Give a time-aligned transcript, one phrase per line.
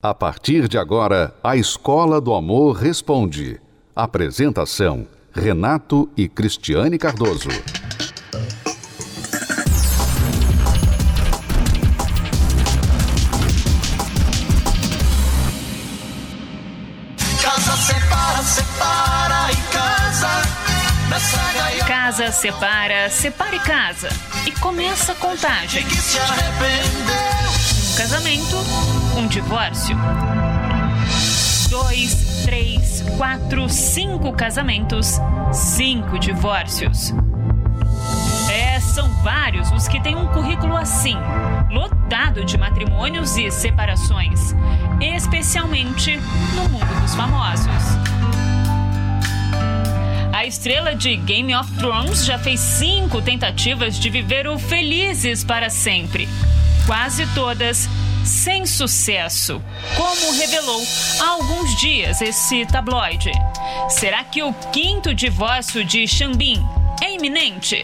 [0.00, 3.60] A partir de agora, a Escola do Amor Responde.
[3.96, 7.48] Apresentação: Renato e Cristiane Cardoso.
[17.42, 20.28] Casa separa, separa e casa.
[21.10, 24.08] Nessa gaiola Casa separa, separe casa.
[24.46, 25.84] E começa a contagem.
[25.84, 27.67] que se arrependeu.
[27.98, 28.56] Casamento,
[29.16, 29.96] um divórcio.
[31.68, 35.18] Dois, três, quatro, cinco casamentos,
[35.52, 37.12] cinco divórcios.
[38.48, 41.16] É, são vários os que têm um currículo assim,
[41.72, 44.54] lotado de matrimônios e separações,
[45.00, 46.16] especialmente
[46.54, 47.98] no mundo dos famosos.
[50.32, 55.68] A estrela de Game of Thrones já fez cinco tentativas de viver o felizes para
[55.68, 56.28] sempre.
[56.88, 57.86] Quase todas
[58.24, 59.62] sem sucesso,
[59.94, 60.82] como revelou
[61.20, 63.30] há alguns dias esse tabloide.
[63.90, 66.66] Será que o quinto divórcio de Xambin
[67.02, 67.82] é iminente?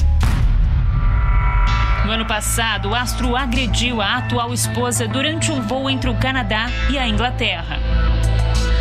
[2.06, 6.70] No ano passado, o astro agrediu a atual esposa durante um voo entre o Canadá
[6.88, 7.78] e a Inglaterra.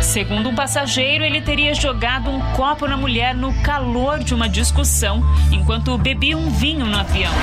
[0.00, 5.22] Segundo um passageiro, ele teria jogado um copo na mulher no calor de uma discussão
[5.52, 7.34] enquanto bebia um vinho no avião.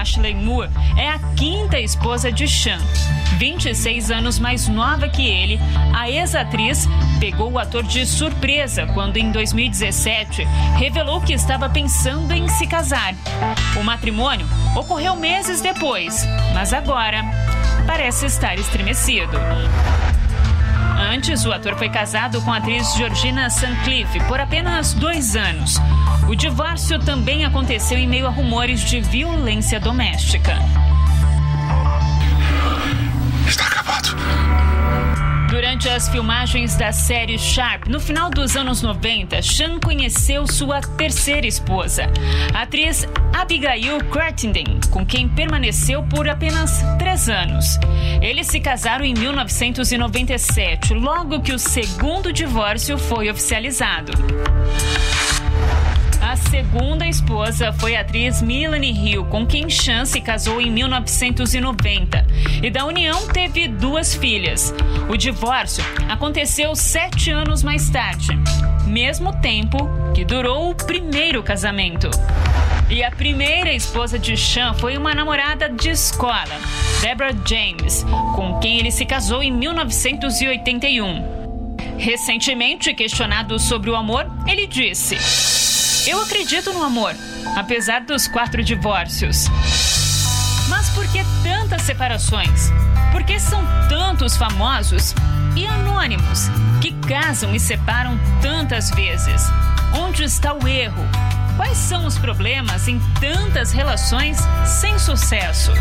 [0.00, 2.78] Ashley Moore é a quinta esposa de Sean.
[3.38, 5.58] 26 anos mais nova que ele,
[5.94, 10.44] a ex-atriz pegou o ator de surpresa quando, em 2017,
[10.76, 13.14] revelou que estava pensando em se casar.
[13.78, 17.22] O matrimônio ocorreu meses depois, mas agora
[17.86, 19.36] parece estar estremecido.
[21.14, 25.76] Antes, o ator foi casado com a atriz Georgina Suncliffe por apenas dois anos.
[26.28, 30.58] O divórcio também aconteceu em meio a rumores de violência doméstica.
[33.46, 34.43] Está acabado.
[35.54, 41.46] Durante as filmagens da série Sharp, no final dos anos 90, Sean conheceu sua terceira
[41.46, 42.10] esposa,
[42.52, 47.78] a atriz Abigail Crittenden, com quem permaneceu por apenas três anos.
[48.20, 54.10] Eles se casaram em 1997, logo que o segundo divórcio foi oficializado.
[56.54, 62.24] Segunda esposa foi a atriz Melanie Hill, com quem Sean se casou em 1990.
[62.62, 64.72] E da união teve duas filhas.
[65.08, 68.28] O divórcio aconteceu sete anos mais tarde,
[68.86, 69.78] mesmo tempo
[70.14, 72.08] que durou o primeiro casamento.
[72.88, 76.60] E a primeira esposa de Sean foi uma namorada de escola,
[77.00, 78.06] Deborah James,
[78.36, 81.98] com quem ele se casou em 1981.
[81.98, 85.53] Recentemente questionado sobre o amor, ele disse.
[86.06, 87.14] Eu acredito no amor,
[87.56, 89.46] apesar dos quatro divórcios.
[90.68, 92.70] Mas por que tantas separações?
[93.10, 95.14] Por que são tantos famosos
[95.56, 96.50] e anônimos
[96.82, 99.42] que casam e separam tantas vezes?
[99.94, 101.02] Onde está o erro?
[101.56, 105.72] Quais são os problemas em tantas relações sem sucesso?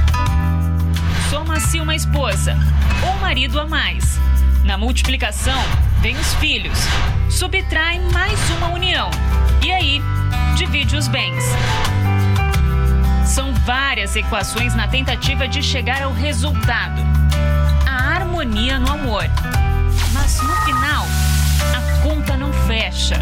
[1.29, 2.57] Soma-se uma esposa
[3.05, 4.17] ou marido a mais.
[4.63, 5.61] Na multiplicação,
[5.99, 6.77] vem os filhos.
[7.29, 9.09] Subtrai mais uma união.
[9.61, 10.01] E aí,
[10.53, 11.43] divide os bens.
[13.25, 17.01] São várias equações na tentativa de chegar ao resultado:
[17.87, 19.25] a harmonia no amor.
[20.13, 21.05] Mas no final,
[21.75, 23.19] a conta não fecha.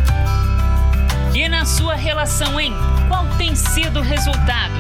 [1.34, 2.74] E na sua relação, hein?
[3.08, 4.74] Qual tem sido o resultado?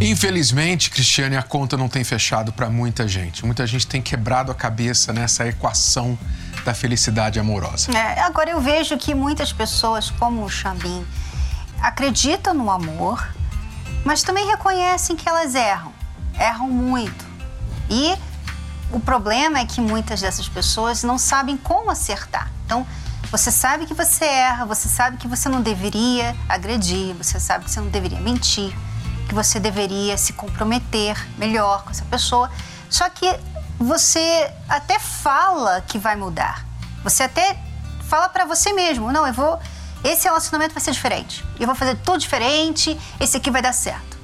[0.00, 3.44] Infelizmente, Cristiane, a conta não tem fechado para muita gente.
[3.44, 6.18] Muita gente tem quebrado a cabeça nessa equação
[6.64, 7.92] da felicidade amorosa.
[7.92, 11.06] É, agora eu vejo que muitas pessoas, como o Xambim,
[11.80, 13.26] acreditam no amor,
[14.04, 15.92] mas também reconhecem que elas erram.
[16.38, 17.24] Erram muito.
[17.90, 18.16] E
[18.90, 22.50] o problema é que muitas dessas pessoas não sabem como acertar.
[22.64, 22.86] Então,
[23.30, 27.70] você sabe que você erra, você sabe que você não deveria agredir, você sabe que
[27.70, 28.72] você não deveria mentir,
[29.28, 32.50] que você deveria se comprometer melhor com essa pessoa.
[32.88, 33.26] Só que
[33.78, 36.64] você até fala que vai mudar.
[37.02, 37.58] Você até
[38.08, 39.58] fala pra você mesmo, não, eu vou,
[40.02, 41.44] esse relacionamento vai ser diferente.
[41.58, 44.18] Eu vou fazer tudo diferente, esse aqui vai dar certo.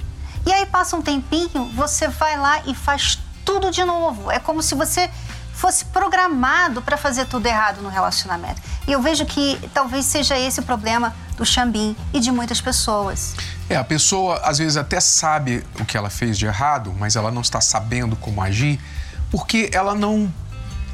[0.47, 4.31] E aí passa um tempinho, você vai lá e faz tudo de novo.
[4.31, 5.11] É como se você
[5.53, 8.63] fosse programado para fazer tudo errado no relacionamento.
[8.89, 13.35] E eu vejo que talvez seja esse o problema do Xambim e de muitas pessoas.
[13.69, 17.31] É, a pessoa às vezes até sabe o que ela fez de errado, mas ela
[17.31, 18.81] não está sabendo como agir,
[19.31, 20.33] porque ela não.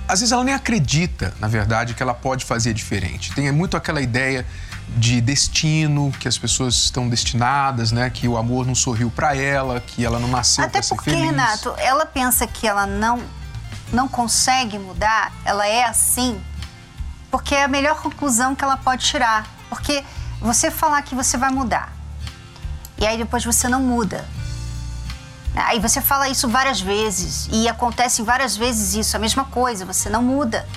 [0.08, 3.34] Às vezes ela nem acredita, na verdade, que ela pode fazer diferente.
[3.34, 4.46] Tem muito aquela ideia
[4.96, 8.08] de destino, que as pessoas estão destinadas, né?
[8.08, 11.24] Que o amor não sorriu para ela, que ela não nasceu Até ser porque, feliz.
[11.24, 13.20] Renato, ela pensa que ela não,
[13.92, 16.40] não consegue mudar, ela é assim,
[17.30, 19.46] porque é a melhor conclusão que ela pode tirar.
[19.68, 20.04] Porque
[20.40, 21.92] você falar que você vai mudar,
[22.96, 24.24] e aí depois você não muda.
[25.56, 30.10] Aí você fala isso várias vezes, e acontece várias vezes isso, a mesma coisa, você
[30.10, 30.68] não muda.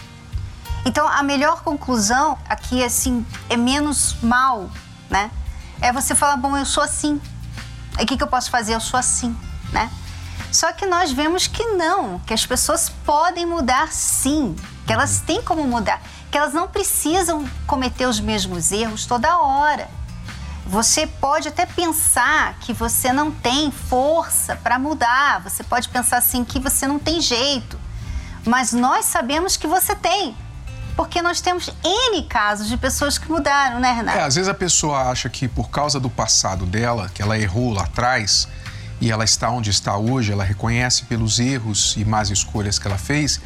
[0.86, 4.70] Então, a melhor conclusão aqui, assim, é menos mal,
[5.10, 5.30] né?
[5.82, 7.22] É você falar, bom, eu sou assim.
[8.00, 8.74] O que, que eu posso fazer?
[8.74, 9.36] Eu sou assim,
[9.74, 9.92] né?
[10.52, 14.56] Só que nós vemos que não, que as pessoas podem mudar sim,
[14.88, 19.90] que elas têm como mudar, que elas não precisam cometer os mesmos erros toda hora.
[20.70, 26.44] Você pode até pensar que você não tem força para mudar, você pode pensar assim
[26.44, 27.76] que você não tem jeito,
[28.46, 30.38] mas nós sabemos que você tem,
[30.96, 34.20] porque nós temos N casos de pessoas que mudaram, né, Renato?
[34.20, 37.74] É, às vezes a pessoa acha que por causa do passado dela, que ela errou
[37.74, 38.48] lá atrás
[39.02, 43.00] e ela está onde está hoje, ela reconhece pelos erros e más escolhas que ela
[43.00, 43.42] fez,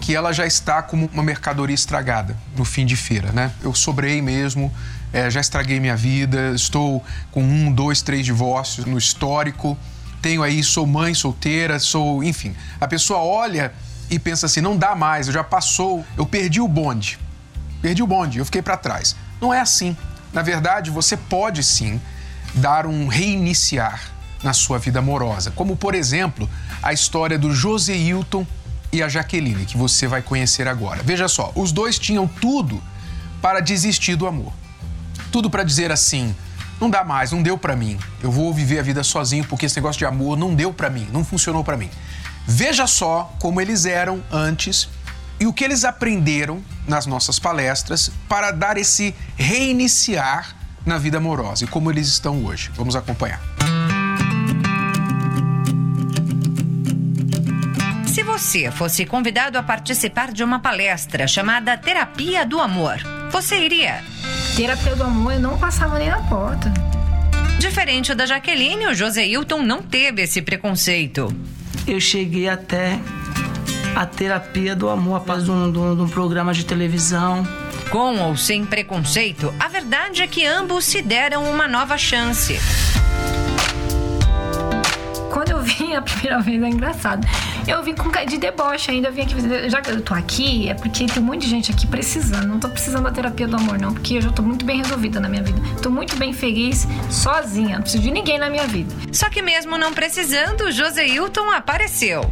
[0.00, 3.52] que ela já está como uma mercadoria estragada no fim de feira, né?
[3.62, 4.74] Eu sobrei mesmo,
[5.14, 7.00] é, já estraguei minha vida, estou
[7.30, 9.78] com um, dois, três divórcios no histórico,
[10.20, 12.52] tenho aí, sou mãe solteira, sou, enfim.
[12.80, 13.72] A pessoa olha
[14.10, 17.16] e pensa assim, não dá mais, eu já passou, eu perdi o bonde.
[17.80, 19.14] Perdi o bonde, eu fiquei para trás.
[19.40, 19.96] Não é assim.
[20.32, 22.00] Na verdade, você pode sim
[22.52, 24.10] dar um reiniciar
[24.42, 26.50] na sua vida amorosa, como por exemplo,
[26.82, 28.44] a história do José Hilton
[28.92, 31.04] e a Jaqueline, que você vai conhecer agora.
[31.04, 32.82] Veja só, os dois tinham tudo
[33.40, 34.52] para desistir do amor.
[35.34, 36.32] Tudo para dizer assim:
[36.80, 37.98] não dá mais, não deu para mim.
[38.22, 41.08] Eu vou viver a vida sozinho porque esse negócio de amor não deu para mim,
[41.12, 41.90] não funcionou para mim.
[42.46, 44.88] Veja só como eles eram antes
[45.40, 50.54] e o que eles aprenderam nas nossas palestras para dar esse reiniciar
[50.86, 52.70] na vida amorosa e como eles estão hoje.
[52.76, 53.40] Vamos acompanhar.
[58.06, 63.00] Se você fosse convidado a participar de uma palestra chamada Terapia do Amor,
[63.32, 64.00] você iria?
[64.56, 66.72] Terapia do amor eu não passava nem na porta.
[67.58, 71.34] Diferente da Jaqueline, o José Hilton não teve esse preconceito.
[71.86, 72.98] eu cheguei até
[73.94, 77.46] a terapia do amor após um, de um- um programa de televisão.
[77.90, 82.58] Com ou sem preconceito, a verdade é que ambos se deram uma nova chance.
[85.30, 87.26] Quando eu vim a primeira vez, é engraçado.
[87.66, 89.70] Eu vim com cara de deboche ainda, eu vim aqui.
[89.70, 92.46] Já que eu tô aqui, é porque tem um monte de gente aqui precisando.
[92.46, 95.18] Não tô precisando da terapia do amor, não, porque eu já tô muito bem resolvida
[95.18, 95.60] na minha vida.
[95.82, 97.76] Tô muito bem feliz, sozinha.
[97.76, 98.94] Não preciso de ninguém na minha vida.
[99.12, 102.28] Só que mesmo não precisando, o José Hilton apareceu.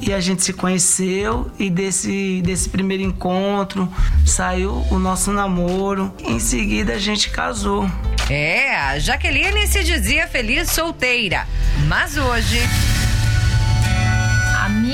[0.00, 3.90] E a gente se conheceu e desse, desse primeiro encontro
[4.26, 6.12] saiu o nosso namoro.
[6.22, 7.88] Em seguida a gente casou.
[8.28, 11.46] É, a Jaqueline se dizia feliz solteira.
[11.88, 12.58] Mas hoje,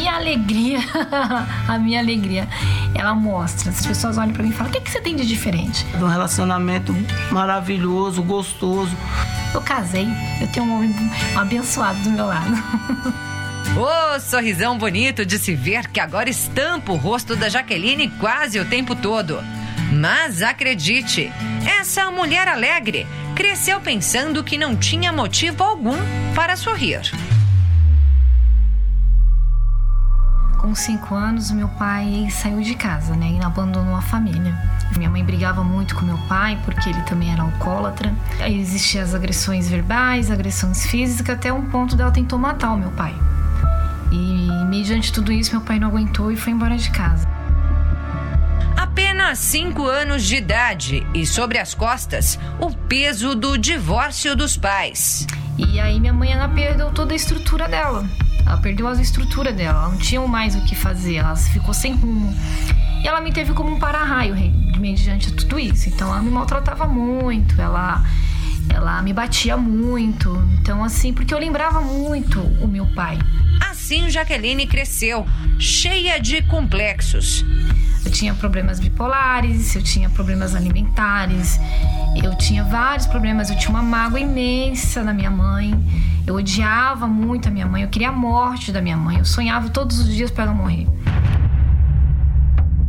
[0.00, 0.78] minha alegria,
[1.68, 2.48] a minha alegria,
[2.94, 3.70] ela mostra.
[3.70, 5.84] As pessoas olham pra mim e falam: o que, que você tem de diferente?
[6.00, 6.96] Um relacionamento
[7.30, 8.96] maravilhoso, gostoso.
[9.52, 10.08] Eu casei,
[10.40, 10.94] eu tenho um homem
[11.36, 12.50] abençoado do meu lado.
[13.76, 18.64] ô sorrisão bonito de se ver que agora estampa o rosto da Jaqueline quase o
[18.64, 19.38] tempo todo.
[19.92, 21.30] Mas acredite,
[21.78, 25.98] essa mulher alegre cresceu pensando que não tinha motivo algum
[26.34, 27.02] para sorrir.
[30.60, 33.38] Com cinco anos, meu pai saiu de casa, né?
[33.40, 34.54] E abandonou a família.
[34.94, 38.14] Minha mãe brigava muito com meu pai, porque ele também era alcoólatra.
[38.38, 42.90] Aí existiam as agressões verbais, agressões físicas, até um ponto dela tentou matar o meu
[42.90, 43.14] pai.
[44.12, 47.26] E, mediante tudo isso, meu pai não aguentou e foi embora de casa.
[48.76, 55.26] Apenas 5 anos de idade e sobre as costas o peso do divórcio dos pais.
[55.56, 58.04] E aí minha mãe ela perdeu toda a estrutura dela.
[58.46, 61.94] Ela perdeu a estrutura dela, ela não tinha mais o que fazer, ela ficou sem
[61.94, 62.34] rumo.
[63.02, 64.34] E ela me teve como um para-raio
[64.78, 65.88] mediante tudo isso.
[65.88, 68.02] Então ela me maltratava muito, ela
[68.68, 70.36] ela me batia muito.
[70.60, 73.18] Então assim, porque eu lembrava muito o meu pai.
[73.60, 75.26] Assim Jaqueline cresceu,
[75.58, 77.44] cheia de complexos.
[78.04, 81.60] Eu tinha problemas bipolares, eu tinha problemas alimentares,
[82.22, 85.74] eu tinha vários problemas, eu tinha uma mágoa imensa na minha mãe.
[86.26, 89.68] Eu odiava muito a minha mãe, eu queria a morte da minha mãe, eu sonhava
[89.68, 90.86] todos os dias para ela morrer.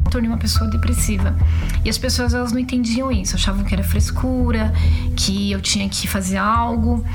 [0.06, 1.36] Eu tornei uma pessoa depressiva.
[1.84, 4.74] E as pessoas elas não entendiam isso, achavam que era frescura,
[5.16, 7.06] que eu tinha que fazer algo.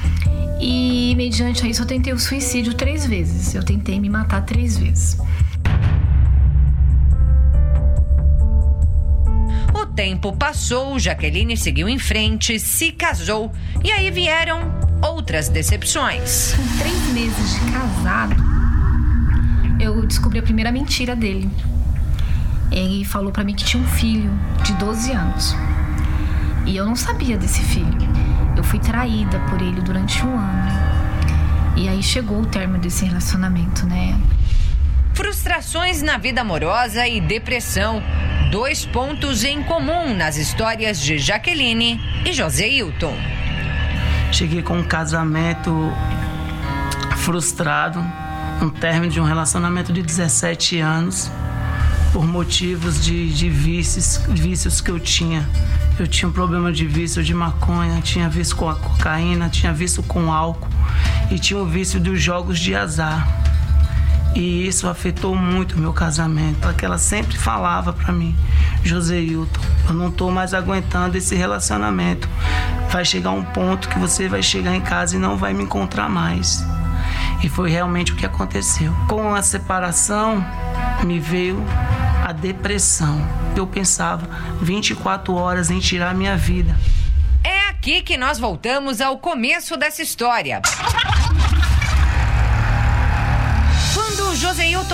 [0.60, 3.54] E mediante a isso eu tentei o suicídio três vezes.
[3.54, 5.18] Eu tentei me matar três vezes.
[9.74, 13.52] O tempo passou, Jaqueline seguiu em frente, se casou
[13.84, 16.54] e aí vieram outras decepções.
[16.54, 18.36] Com três meses de casado,
[19.80, 21.50] eu descobri a primeira mentira dele.
[22.70, 24.30] Ele falou para mim que tinha um filho
[24.62, 25.54] de 12 anos.
[26.66, 27.96] E eu não sabia desse filho.
[28.56, 30.86] Eu fui traída por ele durante um ano.
[31.76, 34.18] E aí chegou o término desse relacionamento, né?
[35.14, 38.02] Frustrações na vida amorosa e depressão.
[38.50, 43.35] Dois pontos em comum nas histórias de Jaqueline e José Hilton.
[44.32, 45.92] Cheguei com um casamento
[47.16, 48.04] frustrado,
[48.60, 51.30] um término de um relacionamento de 17 anos,
[52.12, 55.46] por motivos de, de vícios, vícios que eu tinha.
[55.98, 60.02] Eu tinha um problema de vício de maconha, tinha vício com a cocaína, tinha vício
[60.02, 60.68] com álcool
[61.30, 63.45] e tinha o vício dos jogos de azar.
[64.36, 66.60] E isso afetou muito o meu casamento.
[66.60, 68.36] Porque ela sempre falava para mim,
[68.84, 72.28] José Hilton, eu não tô mais aguentando esse relacionamento.
[72.90, 76.10] Vai chegar um ponto que você vai chegar em casa e não vai me encontrar
[76.10, 76.62] mais.
[77.42, 78.94] E foi realmente o que aconteceu.
[79.08, 80.44] Com a separação,
[81.02, 81.64] me veio
[82.22, 83.26] a depressão.
[83.56, 84.28] Eu pensava
[84.60, 86.76] 24 horas em tirar minha vida.
[87.42, 90.60] É aqui que nós voltamos ao começo dessa história.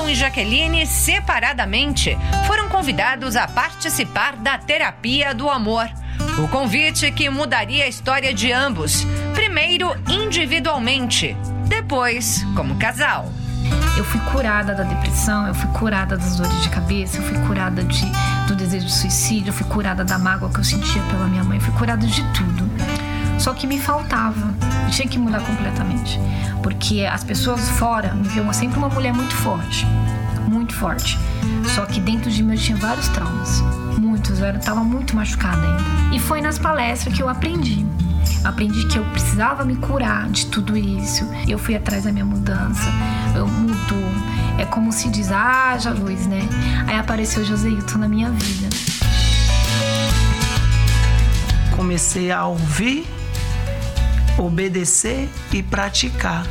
[0.09, 5.88] E Jaqueline, separadamente, foram convidados a participar da terapia do amor.
[6.38, 13.32] O convite que mudaria a história de ambos, primeiro individualmente, depois como casal.
[13.97, 17.82] Eu fui curada da depressão, eu fui curada das dores de cabeça, eu fui curada
[17.82, 18.04] de,
[18.47, 21.59] do desejo de suicídio, eu fui curada da mágoa que eu sentia pela minha mãe,
[21.59, 22.71] eu fui curada de tudo.
[23.38, 24.54] Só que me faltava,
[24.92, 26.20] tinha que mudar completamente.
[26.62, 29.87] Porque as pessoas fora me viam sempre uma mulher muito forte,
[30.46, 31.18] muito forte.
[31.75, 33.61] Só que dentro de mim eu tinha vários traumas,
[33.99, 36.14] muitos, eu estava muito machucada ainda.
[36.14, 37.84] E foi nas palestras que eu aprendi.
[38.44, 41.25] Aprendi que eu precisava me curar de tudo isso.
[41.49, 42.90] Eu fui atrás da minha mudança.
[43.34, 44.12] Eu mudou.
[44.58, 46.42] É como se diz, haja luz, né?
[46.87, 48.68] Aí apareceu Joseilton na minha vida.
[51.76, 53.06] Comecei a ouvir
[54.39, 56.47] obedecer e praticar.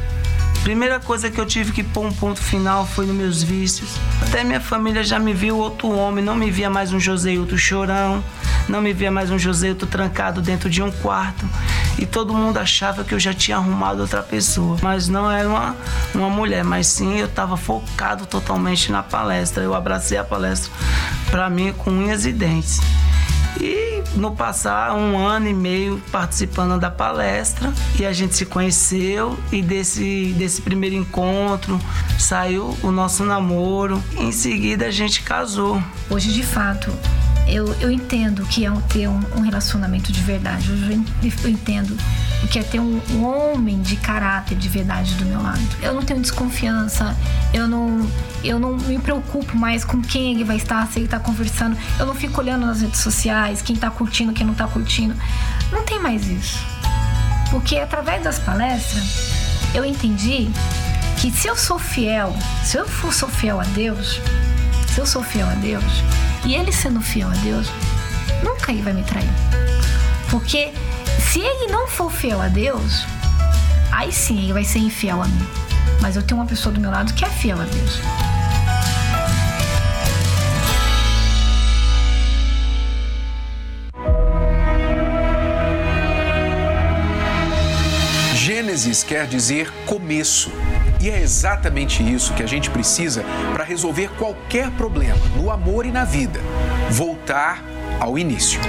[0.64, 3.98] Primeira coisa que eu tive que pôr um ponto final foi nos meus vícios.
[4.22, 8.24] Até minha família já me viu outro homem, não me via mais um Joseilton chorão,
[8.70, 11.50] não me via mais um Joseilton trancado dentro de um quarto.
[11.98, 14.78] E todo mundo achava que eu já tinha arrumado outra pessoa.
[14.84, 15.76] Mas não era uma,
[16.14, 19.64] uma mulher, mas sim eu estava focado totalmente na palestra.
[19.64, 20.72] Eu abracei a palestra
[21.32, 22.80] para mim com unhas e dentes.
[23.60, 29.38] E no passar um ano e meio participando da palestra e a gente se conheceu
[29.52, 31.80] e desse, desse primeiro encontro
[32.20, 34.02] saiu o nosso namoro.
[34.18, 35.82] Em seguida a gente casou.
[36.10, 36.92] Hoje de fato
[37.48, 40.70] eu, eu entendo que é ter um, um relacionamento de verdade.
[40.70, 41.98] Eu, eu entendo
[42.48, 45.62] que é ter um, um, homem de caráter de verdade do meu lado.
[45.82, 47.16] Eu não tenho desconfiança,
[47.54, 48.10] eu não,
[48.44, 51.78] eu não me preocupo mais com quem ele vai estar, se ele está conversando.
[52.00, 55.16] Eu não fico olhando nas redes sociais, quem está curtindo, quem não está curtindo.
[55.72, 56.60] Não tem mais isso.
[57.50, 59.32] Porque através das palestras,
[59.74, 60.50] eu entendi
[61.20, 64.20] que se eu sou fiel, se eu for, sou fiel a Deus,
[64.88, 65.84] se eu sou fiel a Deus,
[66.46, 67.68] e ele sendo fiel a Deus,
[68.44, 69.30] nunca ele vai me trair.
[70.30, 70.72] Porque
[71.32, 73.06] se ele não for fiel a Deus,
[73.90, 75.48] aí sim ele vai ser infiel a mim.
[76.02, 78.02] Mas eu tenho uma pessoa do meu lado que é fiel a Deus.
[88.36, 90.52] Gênesis quer dizer começo.
[91.00, 93.24] E é exatamente isso que a gente precisa
[93.54, 96.42] para resolver qualquer problema no amor e na vida:
[96.90, 97.64] voltar
[98.02, 98.60] ao início.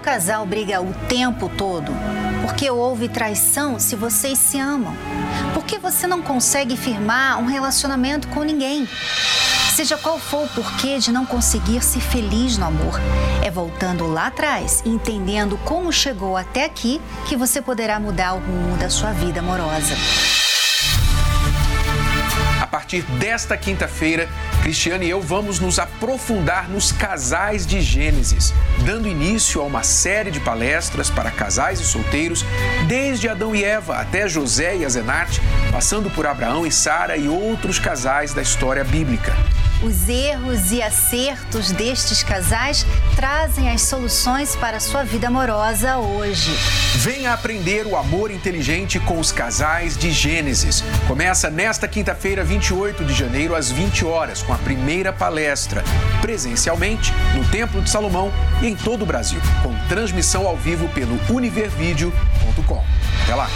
[0.00, 1.92] Casal briga o tempo todo?
[2.42, 4.96] Porque houve traição se vocês se amam.
[5.52, 8.88] Por que você não consegue firmar um relacionamento com ninguém?
[9.74, 13.00] Seja qual for o porquê de não conseguir ser feliz no amor,
[13.42, 18.38] é voltando lá atrás e entendendo como chegou até aqui que você poderá mudar o
[18.38, 19.94] rumo da sua vida amorosa
[22.70, 24.28] partir desta quinta-feira,
[24.62, 28.52] Cristiane e eu vamos nos aprofundar nos casais de Gênesis,
[28.84, 32.44] dando início a uma série de palestras para casais e solteiros,
[32.86, 35.40] desde Adão e Eva até José e Azenate,
[35.72, 39.34] passando por Abraão e Sara e outros casais da história bíblica.
[39.82, 42.84] Os erros e acertos destes casais
[43.16, 46.50] trazem as soluções para a sua vida amorosa hoje.
[46.96, 50.84] Venha aprender o amor inteligente com os casais de Gênesis.
[51.08, 55.82] Começa nesta quinta-feira, 28 de janeiro, às 20 horas, com a primeira palestra,
[56.20, 61.18] presencialmente, no Templo de Salomão e em todo o Brasil, com transmissão ao vivo pelo
[61.30, 62.84] univervideo.com.
[63.22, 63.48] Até lá!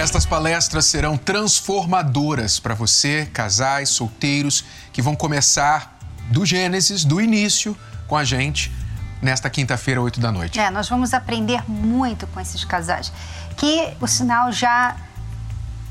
[0.00, 4.64] Estas palestras serão transformadoras para você, casais, solteiros,
[4.94, 5.98] que vão começar
[6.30, 7.76] do Gênesis, do início,
[8.08, 8.72] com a gente,
[9.20, 10.58] nesta quinta-feira, 8 da noite.
[10.58, 13.12] É, nós vamos aprender muito com esses casais,
[13.58, 14.96] que, o sinal, já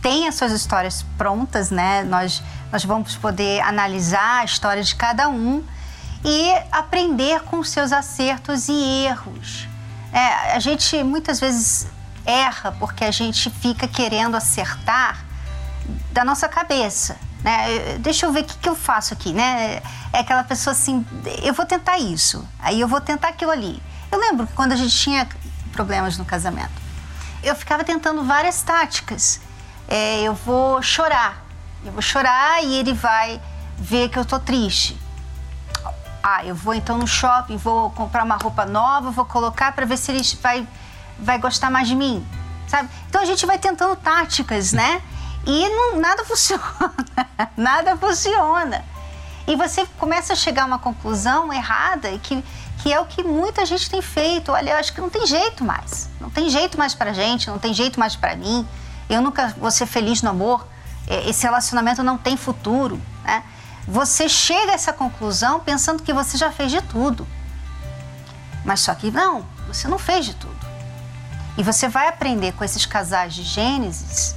[0.01, 2.03] tem as suas histórias prontas, né?
[2.03, 5.63] Nós, nós vamos poder analisar a história de cada um
[6.25, 9.67] e aprender com seus acertos e erros.
[10.11, 11.87] É, a gente muitas vezes
[12.29, 15.25] erra porque a gente fica querendo acertar
[16.11, 17.17] da nossa cabeça.
[17.43, 17.97] Né?
[17.99, 19.81] Deixa eu ver o que, que eu faço aqui, né?
[20.11, 21.05] É aquela pessoa assim,
[21.41, 23.81] eu vou tentar isso, aí eu vou tentar aquilo ali.
[24.11, 25.27] Eu lembro que quando a gente tinha
[25.71, 26.81] problemas no casamento,
[27.41, 29.39] eu ficava tentando várias táticas.
[29.87, 31.43] É, eu vou chorar,
[31.85, 33.41] eu vou chorar e ele vai
[33.77, 34.99] ver que eu tô triste.
[36.21, 39.97] Ah, eu vou então no shopping, vou comprar uma roupa nova, vou colocar para ver
[39.97, 40.67] se ele vai
[41.21, 42.25] vai gostar mais de mim,
[42.67, 42.89] sabe?
[43.09, 45.01] Então a gente vai tentando táticas, né?
[45.45, 46.63] E não, nada funciona,
[47.55, 48.83] nada funciona.
[49.47, 52.43] E você começa a chegar a uma conclusão errada que,
[52.83, 54.51] que é o que muita gente tem feito.
[54.51, 56.07] Olha, eu acho que não tem jeito mais.
[56.21, 58.67] Não tem jeito mais pra gente, não tem jeito mais pra mim.
[59.09, 60.67] Eu nunca vou ser feliz no amor.
[61.25, 63.43] Esse relacionamento não tem futuro, né?
[63.87, 67.27] Você chega a essa conclusão pensando que você já fez de tudo.
[68.63, 70.58] Mas só que não, você não fez de tudo.
[71.59, 74.33] E você vai aprender com esses casais de Gênesis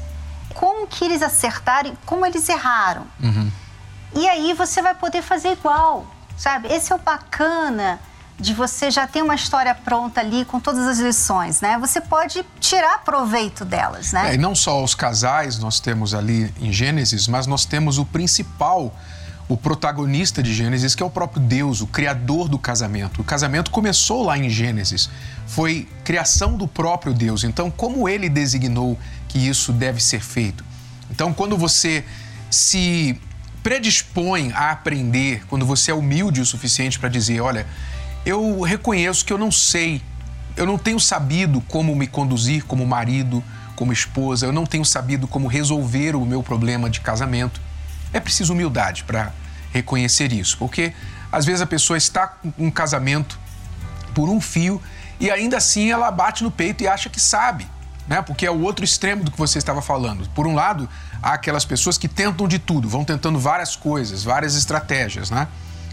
[0.55, 3.07] como que eles acertaram e como eles erraram.
[3.23, 3.49] Uhum.
[4.17, 6.05] E aí você vai poder fazer igual,
[6.37, 6.67] sabe?
[6.67, 8.01] Esse é o bacana
[8.41, 11.79] de você já ter uma história pronta ali com todas as lições, né?
[11.79, 14.33] Você pode tirar proveito delas, né?
[14.33, 18.05] É, e não só os casais nós temos ali em Gênesis, mas nós temos o
[18.05, 18.93] principal
[19.53, 23.21] o protagonista de Gênesis, que é o próprio Deus, o criador do casamento.
[23.21, 25.11] O casamento começou lá em Gênesis,
[25.47, 27.45] foi criação do próprio Deus.
[27.45, 30.65] Então, como ele designou que isso deve ser feito?
[31.11, 32.03] Então, quando você
[32.51, 33.21] se
[33.63, 37.67] predispõe a aprender, quando você é humilde o suficiente para dizer: olha,
[38.25, 40.01] eu reconheço que eu não sei,
[40.57, 43.45] eu não tenho sabido como me conduzir como marido,
[43.77, 47.61] como esposa, eu não tenho sabido como resolver o meu problema de casamento
[48.13, 49.33] é preciso humildade para
[49.73, 50.93] reconhecer isso, porque
[51.31, 53.39] às vezes a pessoa está com um casamento
[54.15, 54.81] por um fio
[55.19, 57.67] e ainda assim ela bate no peito e acha que sabe,
[58.07, 58.21] né?
[58.21, 60.29] Porque é o outro extremo do que você estava falando.
[60.31, 60.89] Por um lado,
[61.23, 65.49] há aquelas pessoas que tentam de tudo, vão tentando várias coisas, várias estratégias, né?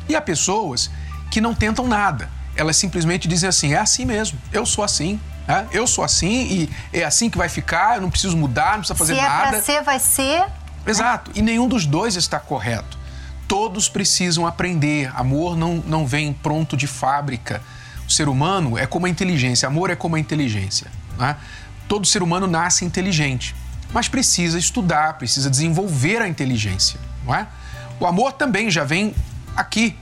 [0.10, 0.90] E há pessoas
[1.32, 2.30] que não tentam nada.
[2.56, 5.68] Elas simplesmente dizem assim: é assim mesmo, eu sou assim, né?
[5.72, 8.96] eu sou assim e é assim que vai ficar, eu não preciso mudar, não precisa
[8.96, 9.44] fazer Se nada.
[9.44, 10.46] Se é pra ser, vai ser.
[10.86, 11.32] Exato.
[11.36, 12.99] E nenhum dos dois está correto.
[13.50, 15.12] Todos precisam aprender.
[15.16, 17.62] Amor não, não vem pronto de fábrica.
[18.08, 19.68] O ser humano é como a inteligência.
[19.68, 20.88] Amor é como a inteligência.
[21.18, 21.36] Né?
[21.88, 23.56] Todo ser humano nasce inteligente,
[23.92, 27.00] mas precisa estudar, precisa desenvolver a inteligência.
[27.26, 27.48] Não é?
[28.00, 29.16] O amor também já vem
[29.56, 29.98] aqui,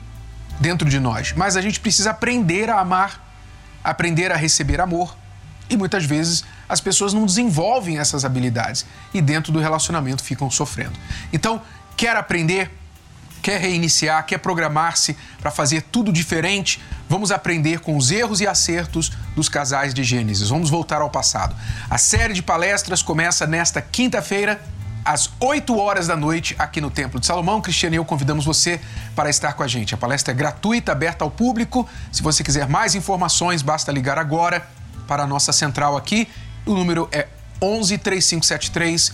[0.60, 3.26] dentro de nós, mas a gente precisa aprender a amar,
[3.84, 5.16] aprender a receber amor.
[5.70, 10.98] E muitas vezes as pessoas não desenvolvem essas habilidades e dentro do relacionamento ficam sofrendo.
[11.32, 11.62] Então,
[11.96, 12.72] quer aprender?
[13.42, 14.26] Quer reiniciar?
[14.26, 16.82] Quer programar-se para fazer tudo diferente?
[17.10, 20.50] Vamos aprender com os erros e acertos dos casais de Gênesis.
[20.50, 21.56] Vamos voltar ao passado.
[21.90, 24.62] A série de palestras começa nesta quinta-feira,
[25.06, 27.62] às 8 horas da noite, aqui no Templo de Salomão.
[27.62, 28.82] Cristiane e eu convidamos você
[29.16, 29.94] para estar com a gente.
[29.94, 31.88] A palestra é gratuita, aberta ao público.
[32.12, 34.68] Se você quiser mais informações, basta ligar agora
[35.08, 36.28] para a nossa central aqui
[36.68, 37.28] o número é
[37.62, 39.14] 11 3573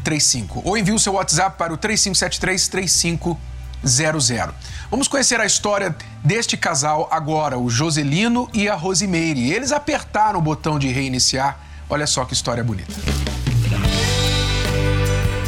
[0.00, 0.62] 3535.
[0.64, 4.54] Ou envie o seu WhatsApp para o 3573 3500.
[4.90, 9.52] Vamos conhecer a história deste casal agora, o Joselino e a Rosimeire.
[9.52, 11.58] Eles apertaram o botão de reiniciar.
[11.88, 12.92] Olha só que história bonita.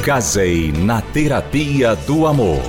[0.05, 2.63] Casei na terapia do amor.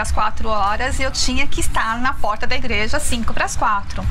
[0.00, 3.44] das quatro horas e eu tinha que estar na porta da igreja às cinco para
[3.44, 4.02] as quatro.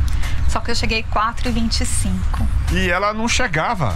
[0.49, 3.95] Só que eu cheguei 4 e 25 E ela não chegava.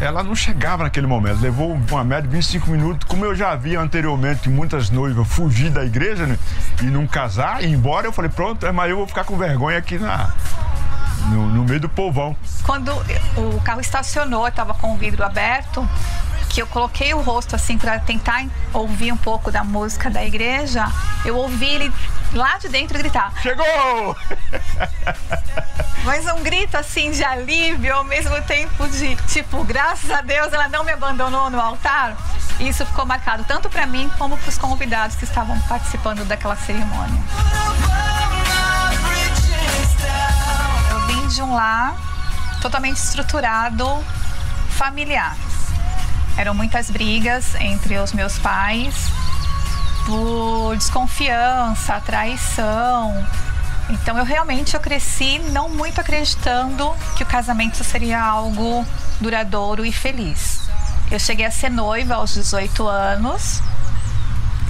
[0.00, 1.40] ela não chegava naquele momento.
[1.40, 3.08] Levou uma média de 25 minutos.
[3.08, 6.38] Como eu já havia anteriormente muitas noivas fugir da igreja né,
[6.80, 9.78] e não casar, e ir embora, eu falei, pronto, mas eu vou ficar com vergonha
[9.78, 10.32] aqui na,
[11.28, 12.36] no, no meio do povão.
[12.64, 12.90] Quando
[13.36, 15.88] o carro estacionou, estava com o vidro aberto,
[16.48, 20.86] que eu coloquei o rosto assim para tentar ouvir um pouco da música da igreja,
[21.24, 21.92] eu ouvi ele
[22.32, 24.16] lá de dentro gritar: Chegou!
[26.04, 30.68] Mas um grito assim de alívio, ao mesmo tempo de tipo, graças a Deus ela
[30.68, 32.16] não me abandonou no altar.
[32.58, 36.56] E isso ficou marcado tanto para mim como para os convidados que estavam participando daquela
[36.56, 37.22] cerimônia.
[40.90, 41.94] Eu vim de um lar
[42.60, 44.04] totalmente estruturado,
[44.70, 45.36] familiar.
[46.36, 49.10] Eram muitas brigas entre os meus pais
[50.06, 53.26] por desconfiança, traição.
[53.90, 58.86] Então eu realmente eu cresci não muito acreditando que o casamento seria algo
[59.20, 60.62] duradouro e feliz.
[61.10, 63.60] Eu cheguei a ser noiva aos 18 anos,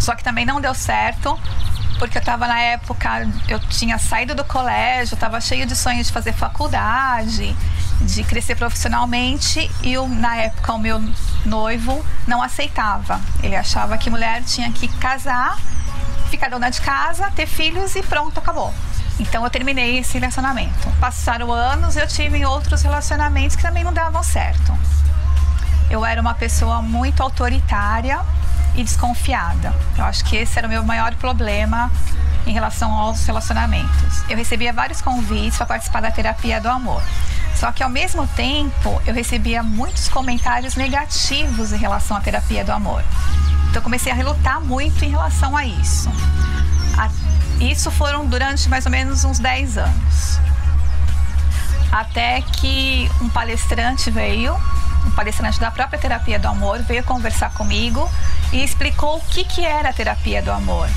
[0.00, 1.38] só que também não deu certo,
[1.98, 6.12] porque eu estava na época, eu tinha saído do colégio, estava cheio de sonhos de
[6.12, 7.56] fazer faculdade,
[8.00, 11.00] de crescer profissionalmente e eu, na época o meu
[11.44, 13.20] noivo não aceitava.
[13.42, 15.58] Ele achava que mulher tinha que casar,
[16.30, 18.72] ficar dona de casa, ter filhos e pronto, acabou.
[19.20, 20.88] Então eu terminei esse relacionamento.
[20.98, 24.76] Passaram anos, eu tive outros relacionamentos que também não davam certo.
[25.90, 28.20] Eu era uma pessoa muito autoritária
[28.74, 29.74] e desconfiada.
[29.96, 31.90] Eu acho que esse era o meu maior problema
[32.46, 34.22] em relação aos relacionamentos.
[34.28, 37.02] Eu recebia vários convites para participar da terapia do amor.
[37.54, 42.72] Só que ao mesmo tempo eu recebia muitos comentários negativos em relação à terapia do
[42.72, 43.04] amor.
[43.68, 46.10] Então eu comecei a relutar muito em relação a isso.
[47.62, 50.40] Isso foram durante mais ou menos uns 10 anos.
[51.92, 54.54] Até que um palestrante veio,
[55.06, 58.10] um palestrante da própria terapia do amor, veio conversar comigo
[58.52, 60.88] e explicou o que, que era a terapia do amor.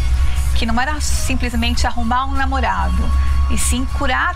[0.55, 3.09] Que não era simplesmente arrumar um namorado,
[3.51, 4.35] e sim curar.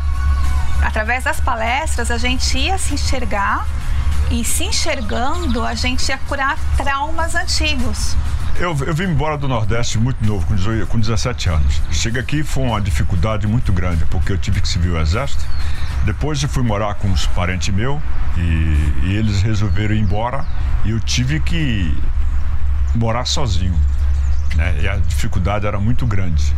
[0.81, 3.65] Através das palestras, a gente ia se enxergar
[4.31, 8.15] e se enxergando, a gente ia curar traumas antigos.
[8.59, 11.81] Eu, eu vim embora do Nordeste muito novo, com, 18, com 17 anos.
[11.91, 15.43] Cheguei aqui foi uma dificuldade muito grande, porque eu tive que servir o exército.
[16.03, 18.01] Depois eu fui morar com uns parentes meus
[18.37, 20.45] e, e eles resolveram ir embora
[20.85, 21.97] e eu tive que
[22.95, 23.77] morar sozinho.
[24.55, 24.81] Né?
[24.81, 26.55] E a dificuldade era muito grande.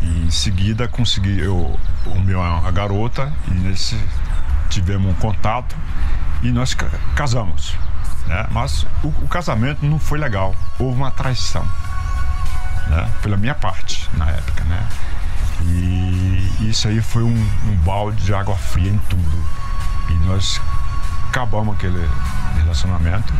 [0.00, 3.96] E em seguida consegui eu, o meu, a garota e nesse
[4.68, 5.76] tivemos um contato
[6.42, 6.74] e nós
[7.14, 7.76] casamos.
[8.26, 8.46] Né?
[8.50, 10.54] Mas o, o, casamento não foi legal.
[10.78, 11.66] Houve uma traição.
[12.88, 13.08] Né?
[13.22, 14.64] Pela minha parte, na época.
[14.64, 14.88] Né?
[15.62, 19.44] E isso aí foi um, um balde de água fria em tudo.
[20.08, 20.60] E nós
[21.28, 22.08] acabamos aquele
[22.56, 23.32] relacionamento.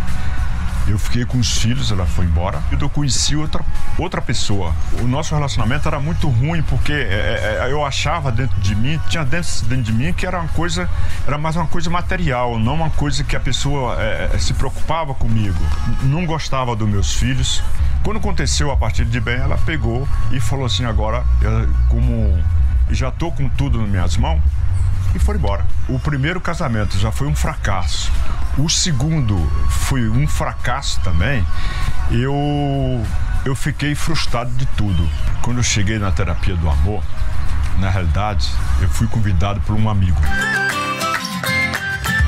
[0.86, 2.60] Eu fiquei com os filhos, ela foi embora.
[2.80, 3.64] Eu conheci outra,
[3.96, 4.74] outra pessoa.
[5.00, 9.24] O nosso relacionamento era muito ruim porque é, é, eu achava dentro de mim, tinha
[9.24, 10.88] dentro, dentro de mim que era uma coisa,
[11.26, 15.14] era mais uma coisa material, não uma coisa que a pessoa é, é se preocupava
[15.14, 15.58] comigo.
[16.02, 17.62] Não gostava dos meus filhos.
[18.02, 22.36] Quando aconteceu a partir de bem, ela pegou e falou assim: agora, eu, como
[22.90, 24.40] já estou com tudo nas minhas mãos,
[25.14, 25.66] e foi embora.
[25.88, 28.10] O primeiro casamento já foi um fracasso.
[28.58, 31.46] O segundo foi um fracasso também.
[32.10, 32.34] Eu
[33.44, 35.08] eu fiquei frustrado de tudo.
[35.42, 37.02] Quando eu cheguei na terapia do amor,
[37.78, 38.48] na realidade,
[38.80, 40.20] eu fui convidado por um amigo.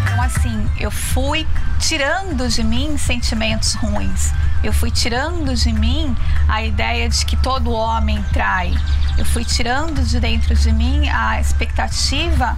[0.02, 1.46] Então assim, eu fui
[1.78, 4.32] tirando de mim sentimentos ruins.
[4.64, 6.16] Eu fui tirando de mim
[6.48, 8.72] a ideia de que todo homem trai.
[9.18, 12.56] Eu fui tirando de dentro de mim a expectativa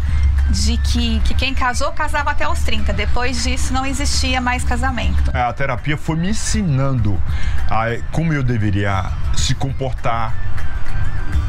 [0.49, 2.93] de que, que quem casou casava até os 30.
[2.93, 5.37] Depois disso não existia mais casamento.
[5.37, 7.21] A terapia foi me ensinando
[7.69, 10.33] a, como eu deveria se comportar,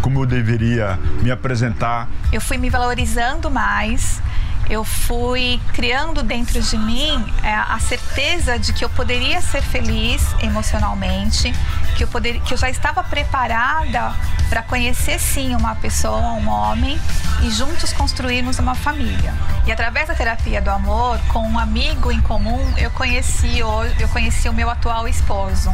[0.01, 2.09] como eu deveria me apresentar.
[2.33, 4.23] Eu fui me valorizando mais,
[4.69, 10.25] eu fui criando dentro de mim é, a certeza de que eu poderia ser feliz
[10.41, 11.53] emocionalmente,
[11.95, 14.13] que eu, poder, que eu já estava preparada
[14.49, 16.99] para conhecer sim uma pessoa, um homem
[17.41, 19.33] e juntos construirmos uma família.
[19.65, 24.49] E através da terapia do amor, com um amigo em comum, eu conheci, eu conheci
[24.49, 25.73] o meu atual esposo.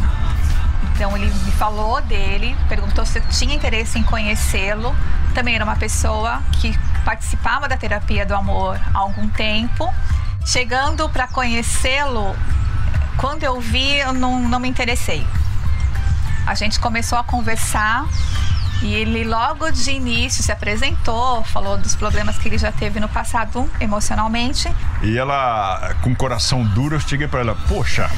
[0.95, 4.95] Então ele me falou dele, perguntou se eu tinha interesse em conhecê-lo.
[5.33, 9.93] Também era uma pessoa que participava da terapia do amor há algum tempo.
[10.45, 12.35] Chegando para conhecê-lo,
[13.17, 15.25] quando eu vi, eu não, não me interessei.
[16.45, 18.05] A gente começou a conversar
[18.83, 23.07] E ele logo de início se apresentou, falou dos problemas que ele já teve no
[23.07, 24.69] passado emocionalmente.
[25.01, 28.11] E ela, com o coração duro, eu cheguei para ela: Poxa,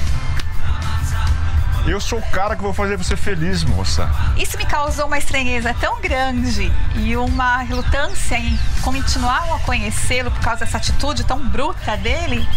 [1.87, 4.09] eu sou o cara que vou fazer você feliz, moça.
[4.37, 10.41] Isso me causou uma estranheza tão grande e uma relutância em continuar a conhecê-lo por
[10.41, 12.47] causa dessa atitude tão bruta dele,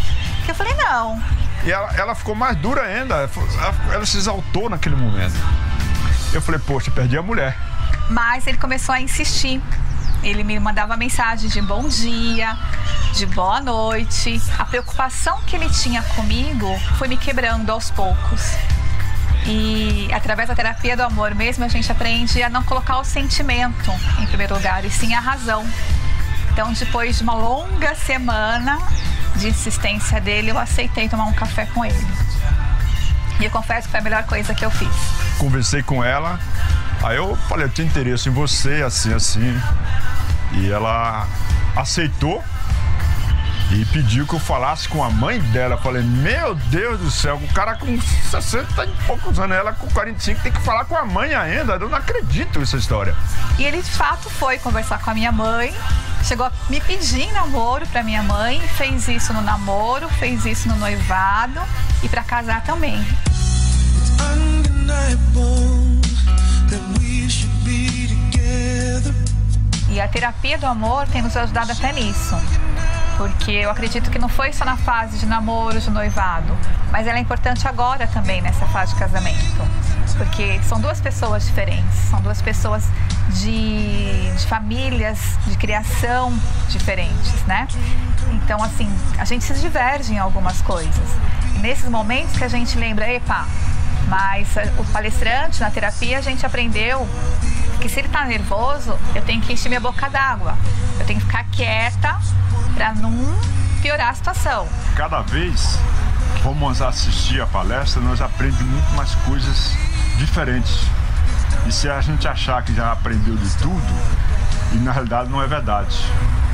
[0.44, 1.22] que eu falei: não.
[1.64, 5.36] E ela, ela ficou mais dura ainda, ela, ela se exaltou naquele momento.
[6.32, 7.56] Eu falei: Poxa, perdi a mulher.
[8.08, 9.60] Mas ele começou a insistir.
[10.22, 12.56] Ele me mandava mensagem de bom dia,
[13.14, 14.40] de boa noite.
[14.58, 18.56] A preocupação que ele tinha comigo foi me quebrando aos poucos.
[19.50, 23.90] E através da terapia do amor mesmo, a gente aprende a não colocar o sentimento
[24.20, 25.66] em primeiro lugar, e sim a razão.
[26.52, 28.78] Então, depois de uma longa semana
[29.36, 32.06] de insistência dele, eu aceitei tomar um café com ele.
[33.40, 34.92] E eu confesso que foi a melhor coisa que eu fiz.
[35.38, 36.38] Conversei com ela,
[37.02, 39.62] aí eu falei, eu tenho interesse em você, assim, assim.
[40.52, 41.26] E ela
[41.74, 42.44] aceitou
[43.70, 45.76] e pediu que eu falasse com a mãe dela.
[45.76, 50.42] Falei, meu Deus do céu, o cara com 60 e poucos anos, ela com 45
[50.42, 51.74] tem que falar com a mãe ainda.
[51.74, 53.14] Eu não acredito nessa história.
[53.58, 55.74] E ele de fato foi conversar com a minha mãe,
[56.24, 60.76] chegou a me pedir namoro para minha mãe, fez isso no namoro, fez isso no
[60.76, 61.60] noivado
[62.02, 62.98] e para casar também.
[69.90, 72.36] E a terapia do amor tem nos ajudado até nisso.
[73.18, 76.56] Porque eu acredito que não foi só na fase de namoro, de noivado,
[76.90, 79.68] mas ela é importante agora também nessa fase de casamento.
[80.16, 82.84] Porque são duas pessoas diferentes, são duas pessoas
[83.30, 86.32] de, de famílias, de criação
[86.68, 87.68] diferentes, né?
[88.32, 90.94] Então, assim, a gente se diverge em algumas coisas.
[91.56, 93.46] E nesses momentos que a gente lembra, epa,
[94.06, 97.06] mas o palestrante, na terapia, a gente aprendeu
[97.80, 100.56] que se ele está nervoso, eu tenho que encher minha boca d'água.
[101.08, 102.20] Tenho que ficar quieta
[102.74, 103.10] para não
[103.80, 104.68] piorar a situação.
[104.94, 105.78] Cada vez
[106.42, 109.72] vamos assistir a palestra, nós aprendemos muito mais coisas
[110.18, 110.82] diferentes.
[111.66, 113.94] E se a gente achar que já aprendeu de tudo,
[114.72, 115.96] e na realidade não é verdade.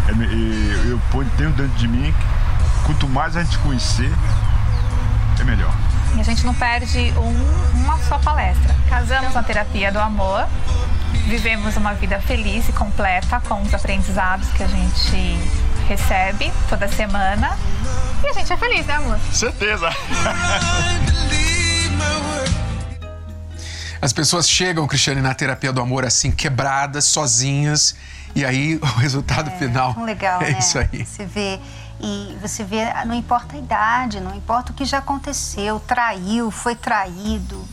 [0.07, 0.13] É
[0.89, 1.01] eu
[1.37, 4.13] tenho dentro de mim que quanto mais a gente conhecer,
[5.41, 5.75] é melhor.
[6.15, 8.73] E a gente não perde um, uma só palestra.
[8.89, 10.47] Casamos na terapia do amor,
[11.27, 15.39] vivemos uma vida feliz e completa com os aprendizados que a gente
[15.89, 17.57] recebe toda semana.
[18.23, 19.19] E a gente é feliz, né, amor?
[19.33, 19.91] Certeza!
[24.01, 27.97] As pessoas chegam, Cristiane, na terapia do amor assim, quebradas, sozinhas,
[28.35, 30.59] e aí o resultado é, final legal, é né?
[30.59, 31.07] isso aí.
[31.07, 31.59] Você vê
[32.01, 36.75] e você vê, não importa a idade, não importa o que já aconteceu, traiu, foi
[36.75, 37.65] traído,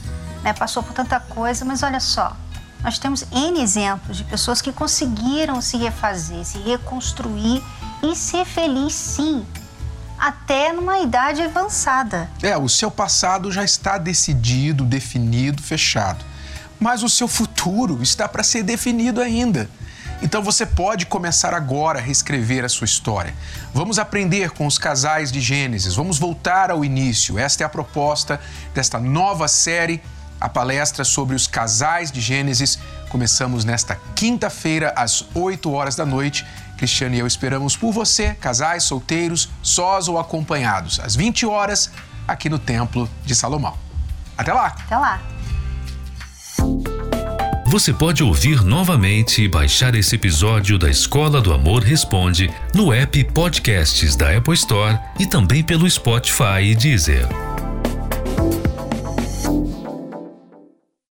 [0.42, 0.54] né?
[0.54, 2.36] passou por tanta coisa, mas olha só,
[2.84, 7.62] nós temos N exemplos de pessoas que conseguiram se refazer, se reconstruir
[8.04, 9.46] e ser feliz sim,
[10.18, 12.30] até numa idade avançada.
[12.42, 16.26] É, o seu passado já está decidido, definido, fechado.
[16.80, 19.70] Mas o seu futuro está para ser definido ainda.
[20.22, 23.34] Então você pode começar agora a reescrever a sua história.
[23.74, 27.40] Vamos aprender com os casais de Gênesis, vamos voltar ao início.
[27.40, 28.40] Esta é a proposta
[28.74, 30.02] desta nova série,
[30.42, 32.80] a palestra sobre os casais de Gênesis.
[33.10, 36.46] Começamos nesta quinta-feira, às 8 horas da noite.
[36.78, 41.92] Cristiane e eu esperamos por você, casais solteiros, sós ou acompanhados, às 20 horas,
[42.28, 43.78] aqui no Templo de Salomão.
[44.36, 44.76] Até lá!
[44.88, 45.22] Até lá!
[47.68, 53.24] Você pode ouvir novamente e baixar esse episódio da Escola do Amor Responde no app
[53.26, 57.51] Podcasts da Apple Store e também pelo Spotify e Deezer.